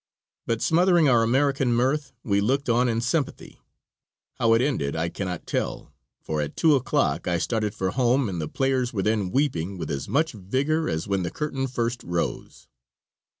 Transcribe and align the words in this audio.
But 0.47 0.63
smothering 0.63 1.07
our 1.07 1.21
American 1.21 1.73
mirth 1.73 2.11
we 2.23 2.41
looked 2.41 2.69
on 2.69 2.89
in 2.89 3.01
sympathy. 3.01 3.61
How 4.39 4.53
it 4.55 4.61
ended 4.63 4.95
I 4.95 5.09
cannot 5.09 5.45
tell, 5.45 5.93
for 6.23 6.41
at 6.41 6.55
2 6.57 6.73
o'clock 6.73 7.27
I 7.27 7.37
started 7.37 7.75
for 7.75 7.91
home 7.91 8.27
and 8.27 8.41
the 8.41 8.47
players 8.47 8.91
were 8.91 9.03
then 9.03 9.29
weeping 9.29 9.77
with 9.77 9.91
as 9.91 10.09
much 10.09 10.31
vigor 10.31 10.89
as 10.89 11.07
when 11.07 11.21
the 11.21 11.29
curtain 11.29 11.67
first 11.67 12.01
rose. 12.01 12.67